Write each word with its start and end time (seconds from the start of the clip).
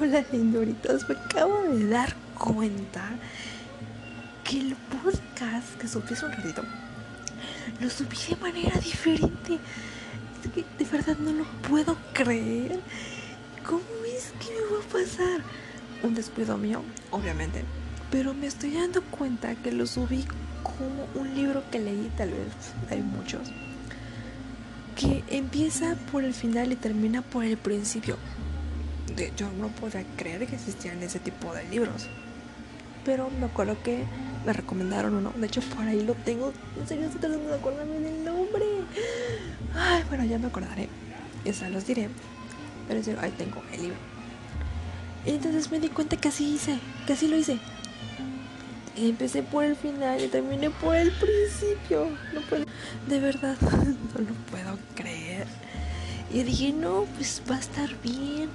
Hola 0.00 0.24
linduritos, 0.32 1.08
me 1.08 1.14
acabo 1.14 1.62
de 1.62 1.88
dar 1.88 2.14
cuenta 2.38 3.10
que 4.42 4.58
el 4.58 4.74
podcast 4.74 5.76
que 5.78 5.86
subí 5.86 6.12
hace 6.12 6.24
un 6.24 6.32
ratito 6.32 6.62
lo 7.80 7.90
subí 7.90 8.16
de 8.28 8.36
manera 8.36 8.78
diferente. 8.80 9.58
Es 10.42 10.50
que 10.50 10.64
de 10.78 10.90
verdad 10.90 11.16
no 11.18 11.32
lo 11.32 11.44
puedo 11.68 11.96
creer. 12.12 12.80
¿Cómo 13.66 13.82
es 14.06 14.32
que 14.40 14.54
me 14.54 14.76
va 14.76 14.82
a 14.82 14.88
pasar? 14.88 15.40
Un 16.02 16.14
descuido 16.14 16.56
mío, 16.56 16.82
obviamente. 17.10 17.64
Pero 18.10 18.34
me 18.34 18.46
estoy 18.46 18.72
dando 18.72 19.02
cuenta 19.02 19.54
que 19.56 19.72
lo 19.72 19.86
subí 19.86 20.24
como 20.62 21.06
un 21.14 21.34
libro 21.34 21.62
que 21.70 21.78
leí, 21.78 22.10
tal 22.16 22.30
vez 22.30 22.38
hay 22.90 23.02
muchos, 23.02 23.48
que 24.96 25.22
empieza 25.28 25.94
por 26.10 26.24
el 26.24 26.34
final 26.34 26.72
y 26.72 26.76
termina 26.76 27.22
por 27.22 27.44
el 27.44 27.56
principio. 27.56 28.16
De, 29.16 29.32
yo 29.36 29.50
no 29.52 29.68
podía 29.68 30.04
creer 30.16 30.46
que 30.46 30.54
existían 30.54 31.02
ese 31.02 31.18
tipo 31.18 31.52
de 31.54 31.64
libros. 31.64 32.08
Pero 33.04 33.30
me 33.30 33.46
acuerdo 33.46 33.76
que 33.82 34.04
me 34.44 34.52
recomendaron 34.52 35.14
uno. 35.14 35.32
De 35.36 35.46
hecho, 35.46 35.60
por 35.62 35.86
ahí 35.86 36.04
lo 36.04 36.14
tengo. 36.14 36.52
En 36.78 36.86
serio, 36.86 37.06
estoy 37.06 37.20
tratando 37.20 37.48
de 37.48 37.54
acordarme 37.56 37.98
del 37.98 38.24
nombre. 38.24 38.64
Ay, 39.74 40.04
bueno, 40.08 40.24
ya 40.24 40.38
me 40.38 40.48
acordaré. 40.48 40.88
Esa 41.44 41.68
los 41.70 41.86
diré. 41.86 42.08
Pero 42.88 43.00
en 43.00 43.18
ahí 43.18 43.32
tengo 43.36 43.62
el 43.72 43.82
libro. 43.82 43.98
Y 45.24 45.30
entonces 45.30 45.70
me 45.70 45.80
di 45.80 45.88
cuenta 45.88 46.16
que 46.16 46.28
así 46.28 46.54
hice. 46.54 46.78
Que 47.06 47.14
así 47.14 47.28
lo 47.28 47.36
hice. 47.36 47.58
Empecé 48.96 49.42
por 49.42 49.64
el 49.64 49.76
final 49.76 50.22
y 50.22 50.28
terminé 50.28 50.70
por 50.70 50.94
el 50.94 51.10
principio. 51.12 52.08
No 52.34 52.40
puedo. 52.42 52.64
De 53.08 53.20
verdad, 53.20 53.56
no 53.60 54.20
lo 54.20 54.34
puedo 54.50 54.78
creer. 54.94 55.46
Y 56.32 56.42
dije, 56.42 56.72
no, 56.72 57.06
pues 57.16 57.42
va 57.50 57.56
a 57.56 57.60
estar 57.60 57.88
bien. 58.02 58.48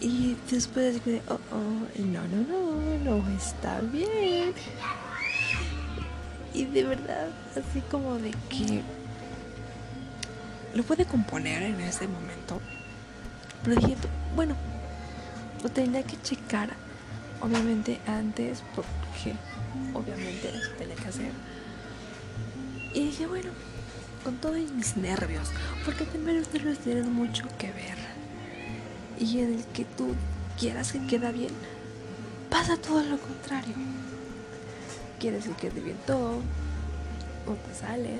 Y 0.00 0.36
después 0.50 0.94
dije, 0.94 1.22
oh, 1.28 1.38
oh, 1.52 2.00
no, 2.00 2.22
no, 2.28 2.98
no, 3.04 3.18
no 3.18 3.30
está 3.30 3.80
bien. 3.80 4.52
Y 6.52 6.64
de 6.66 6.84
verdad, 6.84 7.28
así 7.52 7.80
como 7.90 8.16
de 8.16 8.30
que 8.50 8.82
lo 10.74 10.82
puede 10.82 11.06
componer 11.06 11.62
en 11.62 11.80
ese 11.80 12.06
momento. 12.08 12.60
Pero 13.64 13.80
dije, 13.80 13.96
bueno, 14.34 14.54
lo 15.62 15.70
tenía 15.70 16.02
que 16.02 16.20
checar, 16.20 16.70
obviamente 17.40 17.98
antes, 18.06 18.62
porque 18.74 19.34
obviamente 19.94 20.50
eso 20.50 20.70
tenía 20.78 20.94
que 20.96 21.08
hacer. 21.08 21.32
Y 22.92 23.06
dije, 23.06 23.26
bueno, 23.26 23.50
con 24.22 24.36
todos 24.36 24.70
mis 24.72 24.96
nervios, 24.96 25.50
porque 25.84 26.04
también 26.04 26.40
los 26.40 26.52
nervios 26.52 26.78
tienen 26.78 27.10
mucho 27.12 27.44
que 27.58 27.72
ver 27.72 28.05
y 29.18 29.40
en 29.40 29.54
el 29.54 29.64
que 29.66 29.84
tú 29.84 30.14
quieras 30.58 30.92
que 30.92 31.06
queda 31.06 31.30
bien, 31.30 31.52
pasa 32.50 32.76
todo 32.76 33.02
lo 33.02 33.18
contrario. 33.18 33.74
Quieres 35.18 35.44
que 35.44 35.54
quede 35.54 35.80
bien 35.80 35.98
todo, 36.06 36.40
o 37.46 37.52
te 37.54 37.74
sale, 37.74 38.16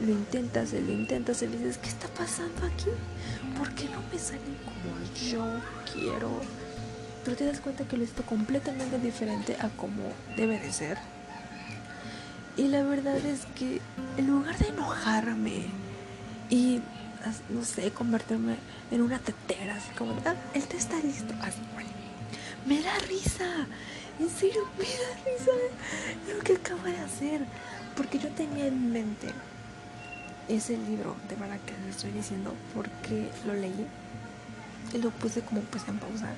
lo 0.00 0.12
intentas, 0.12 0.72
lo 0.72 0.92
intentas 0.92 1.42
y 1.42 1.48
le 1.48 1.58
dices, 1.58 1.78
¿qué 1.78 1.88
está 1.88 2.08
pasando 2.08 2.66
aquí? 2.66 2.90
¿Por 3.58 3.72
qué 3.74 3.84
no 3.84 4.00
me 4.10 4.18
sale 4.18 4.40
como 4.64 5.30
yo 5.30 5.44
quiero? 5.92 6.30
Pero 7.24 7.36
te 7.36 7.44
das 7.44 7.60
cuenta 7.60 7.84
que 7.84 7.96
lo 7.96 8.04
estoy 8.04 8.24
completamente 8.24 8.98
diferente 8.98 9.56
a 9.60 9.68
como 9.68 10.02
debe 10.36 10.58
de 10.58 10.72
ser. 10.72 10.98
Y 12.56 12.68
la 12.68 12.82
verdad 12.82 13.16
es 13.16 13.46
que 13.54 13.80
en 14.16 14.26
lugar 14.26 14.58
de 14.58 14.68
enojarme 14.68 15.66
no 17.48 17.64
sé, 17.64 17.90
convertirme 17.90 18.56
en 18.90 19.02
una 19.02 19.18
tetera, 19.18 19.76
así 19.76 19.90
como, 19.96 20.12
ah, 20.24 20.34
el 20.54 20.64
té 20.64 20.76
está 20.76 20.98
listo. 21.00 21.34
Me 22.66 22.82
da 22.82 22.98
risa, 23.08 23.66
en 24.18 24.28
serio, 24.28 24.62
me 24.78 24.84
da 24.84 25.10
risa 25.24 25.52
lo 26.32 26.42
que 26.42 26.54
acabo 26.54 26.82
de 26.82 26.98
hacer, 26.98 27.40
porque 27.96 28.18
yo 28.18 28.28
tenía 28.30 28.66
en 28.66 28.92
mente 28.92 29.28
ese 30.48 30.76
libro 30.76 31.16
de 31.28 31.36
para 31.36 31.58
que 31.58 31.74
estoy 31.88 32.10
diciendo, 32.10 32.54
porque 32.74 33.30
lo 33.46 33.54
leí 33.54 33.86
y 34.92 34.98
lo 34.98 35.10
puse 35.10 35.42
como 35.42 35.60
pues 35.62 35.86
en 35.88 35.98
pausa 35.98 36.28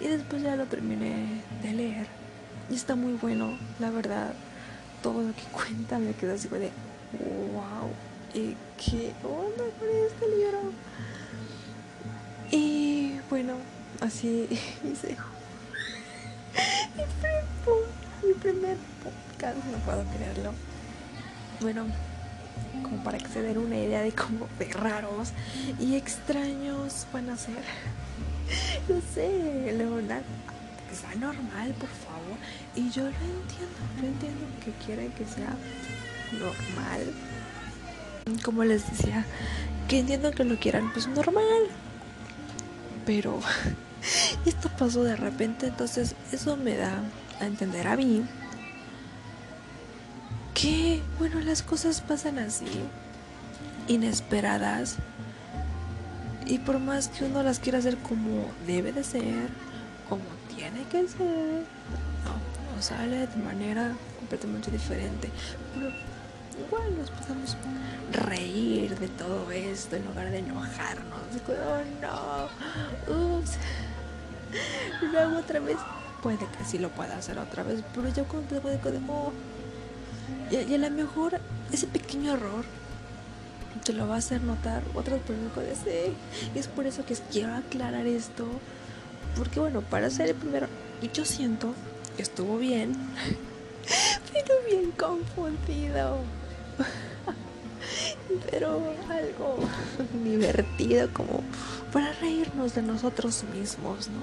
y 0.00 0.08
después 0.08 0.42
ya 0.42 0.56
lo 0.56 0.66
terminé 0.66 1.42
de 1.62 1.72
leer 1.72 2.06
y 2.70 2.74
está 2.74 2.96
muy 2.96 3.14
bueno, 3.14 3.56
la 3.78 3.90
verdad, 3.90 4.34
todo 5.02 5.22
lo 5.22 5.34
que 5.34 5.42
cuenta 5.52 5.98
me 5.98 6.12
quedó 6.14 6.34
así 6.34 6.48
de 6.48 6.70
wow 7.52 7.90
y 8.34 8.56
qué 8.76 9.14
onda 9.22 9.64
con 9.78 9.88
este 10.06 10.28
libro. 10.28 10.72
Y 12.50 13.20
bueno, 13.28 13.54
así 14.00 14.48
hice 14.84 15.16
mi 18.26 18.32
primer 18.34 18.76
podcast, 19.02 19.56
no 19.66 19.78
puedo 19.78 20.04
creerlo. 20.16 20.52
Bueno, 21.60 21.86
como 22.82 23.02
para 23.02 23.18
que 23.18 23.28
se 23.28 23.42
den 23.42 23.58
una 23.58 23.76
idea 23.76 24.02
de 24.02 24.12
cómo 24.12 24.46
de 24.58 24.72
raros 24.72 25.32
y 25.80 25.96
extraños 25.96 27.06
van 27.12 27.30
a 27.30 27.36
ser. 27.36 27.56
No 28.88 29.00
sé, 29.12 29.72
Leonardo, 29.76 30.24
sea 30.92 31.16
normal, 31.16 31.74
por 31.80 31.88
favor. 31.88 32.38
Y 32.76 32.88
yo 32.90 33.02
lo 33.02 33.08
entiendo, 33.08 33.76
yo 34.00 34.06
entiendo 34.06 34.46
que 34.64 34.70
quieren 34.84 35.10
que 35.10 35.24
sea 35.24 35.56
normal 36.32 37.12
como 38.46 38.64
les 38.64 38.88
decía, 38.90 39.24
que 39.88 40.00
entiendo 40.00 40.32
que 40.32 40.44
lo 40.44 40.58
quieran, 40.58 40.92
pues 40.92 41.06
normal. 41.08 41.68
Pero 43.04 43.40
esto 44.46 44.68
pasó 44.78 45.04
de 45.04 45.16
repente, 45.16 45.68
entonces 45.68 46.14
eso 46.32 46.56
me 46.56 46.76
da 46.76 47.02
a 47.40 47.46
entender 47.46 47.86
a 47.86 47.96
mí 47.96 48.24
que, 50.54 51.02
bueno, 51.18 51.40
las 51.40 51.62
cosas 51.62 52.00
pasan 52.00 52.38
así, 52.38 52.66
inesperadas. 53.88 54.96
Y 56.46 56.58
por 56.58 56.78
más 56.78 57.08
que 57.08 57.24
uno 57.24 57.42
las 57.42 57.58
quiera 57.58 57.78
hacer 57.78 57.96
como 57.98 58.50
debe 58.66 58.92
de 58.92 59.02
ser, 59.04 59.48
como 60.08 60.22
tiene 60.54 60.84
que 60.84 61.08
ser, 61.08 61.64
no, 62.24 62.74
no 62.76 62.82
sale 62.82 63.26
de 63.26 63.36
manera 63.36 63.92
completamente 64.18 64.70
diferente. 64.70 65.30
Igual 66.64 66.98
nos 66.98 67.10
podemos 67.10 67.56
reír 68.12 68.98
de 68.98 69.08
todo 69.08 69.50
esto 69.50 69.96
en 69.96 70.04
lugar 70.06 70.30
de 70.30 70.38
enojarnos. 70.38 71.20
Oh 71.48 72.48
no, 73.08 73.38
ups. 73.38 73.52
Luego 75.12 75.38
otra 75.38 75.60
vez, 75.60 75.76
puede 76.22 76.38
que 76.38 76.64
sí 76.64 76.78
lo 76.78 76.90
pueda 76.90 77.16
hacer 77.16 77.38
otra 77.38 77.62
vez, 77.62 77.82
pero 77.94 78.08
yo 78.08 78.24
cuando 78.24 78.60
de 78.60 78.78
como. 78.78 79.32
Y, 80.50 80.56
y 80.56 80.74
a 80.74 80.78
lo 80.78 80.90
mejor 80.90 81.40
ese 81.72 81.86
pequeño 81.86 82.34
error 82.34 82.64
te 83.84 83.92
lo 83.92 84.08
va 84.08 84.16
a 84.16 84.18
hacer 84.18 84.42
notar 84.42 84.82
otras 84.94 85.20
personas 85.20 85.52
puede 85.52 85.74
ser. 85.74 86.12
Y 86.54 86.58
es 86.58 86.68
por 86.68 86.86
eso 86.86 87.04
que 87.04 87.14
quiero 87.30 87.54
aclarar 87.54 88.06
esto. 88.06 88.46
Porque 89.36 89.60
bueno, 89.60 89.82
para 89.82 90.10
ser 90.10 90.30
el 90.30 90.34
primero, 90.34 90.66
y 91.02 91.10
yo 91.10 91.24
siento 91.24 91.74
que 92.16 92.22
estuvo 92.22 92.56
bien, 92.56 92.94
pero 94.32 94.54
bien 94.68 94.90
confundido. 94.92 96.18
Pero 98.50 98.82
algo 99.10 99.58
divertido 100.24 101.12
como 101.12 101.42
para 101.92 102.12
reírnos 102.14 102.74
de 102.74 102.82
nosotros 102.82 103.44
mismos, 103.54 104.08
¿no? 104.08 104.20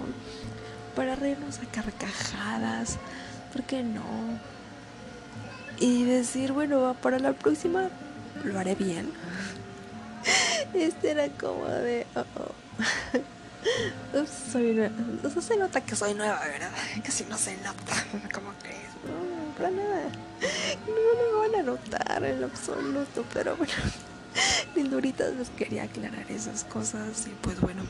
Para 0.96 1.16
reírnos 1.16 1.59
a 1.59 1.66
carcajadas, 1.72 2.97
¿por 3.52 3.64
qué 3.64 3.81
no? 3.84 4.03
Y 5.80 6.03
decir, 6.03 6.52
bueno, 6.52 6.96
para 7.02 7.19
la 7.19 7.34
próxima 7.34 7.90
lo 8.44 8.59
haré 8.59 8.75
bien. 8.75 9.12
Este 10.74 11.12
era 11.12 11.28
como 11.30 11.67
de, 11.67 12.05
oh, 12.16 12.23
oh. 12.40 14.26
soy 14.52 14.73
nueva. 14.73 14.96
No 15.22 15.41
se 15.41 15.58
nota 15.58 15.82
que 15.82 15.96
soy 15.96 16.14
nueva, 16.14 16.40
¿verdad? 16.40 16.72
Casi 17.03 17.26
no 17.26 17.38
se 17.38 17.55
nota. 17.58 17.94
Como 18.34 18.52
que 18.59 18.72
no, 19.05 19.53
para 19.55 19.70
nada. 19.70 20.09
No 20.87 20.93
me 21.17 21.49
van 21.49 21.59
a 21.59 21.64
notar 21.64 22.23
en 22.23 22.43
absoluto, 22.43 23.25
pero 23.34 23.55
bueno. 23.55 23.73
Linduritas 24.75 25.35
les 25.35 25.49
quería 25.49 25.84
aclarar 25.84 26.29
esas 26.29 26.64
cosas 26.64 27.28
y 27.28 27.31
pues 27.41 27.59
bueno. 27.61 27.84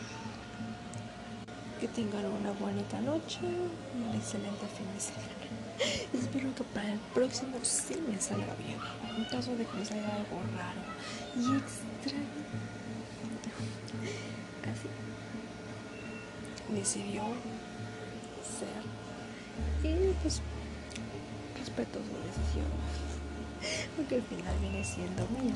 Que 1.79 1.87
tengan 1.87 2.25
una 2.25 2.51
bonita 2.51 2.99
noche, 3.01 3.39
un 3.41 4.15
excelente 4.15 4.65
fin 4.67 4.87
de 4.93 4.99
semana. 4.99 5.33
Espero 6.13 6.53
que 6.55 6.63
para 6.63 6.93
el 6.93 6.99
próximo 7.13 7.57
sí 7.61 8.01
me 8.07 8.19
salga 8.19 8.53
bien. 8.55 8.79
En 9.17 9.25
caso 9.25 9.55
de 9.55 9.65
que 9.65 9.77
me 9.77 9.85
salga 9.85 10.15
algo 10.15 10.41
raro 10.55 10.81
y 11.35 11.57
extraño. 11.57 12.27
Así. 14.71 14.87
Decidió 16.73 17.23
ser. 18.43 18.83
Y 19.83 20.13
pues 20.21 20.41
respeto 21.75 21.99
su 21.99 22.15
decisión. 22.27 22.65
Porque 23.95 24.15
al 24.15 24.21
final 24.23 24.55
viene 24.61 24.83
siendo 24.83 25.27
mía. 25.29 25.55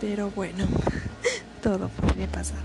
Pero 0.00 0.30
bueno, 0.30 0.66
todo 1.62 1.88
puede 1.88 2.26
pasar. 2.28 2.62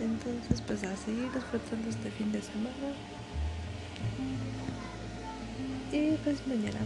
Entonces, 0.00 0.60
pues 0.66 0.84
a 0.84 0.96
seguir 0.96 1.32
disfrutando 1.32 1.88
este 1.88 2.10
fin 2.10 2.32
de 2.32 2.42
semana. 2.42 2.94
Y 5.92 6.16
pues 6.24 6.46
mañana 6.46 6.80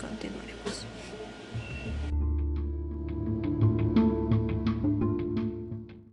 continuaremos. 0.00 0.84